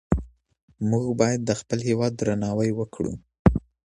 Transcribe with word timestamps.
مونږ 0.89 1.05
باید 1.19 1.41
د 1.45 1.51
خپل 1.59 1.79
هیواد 1.89 2.11
درناوی 2.15 2.71
وکړو. 2.75 3.13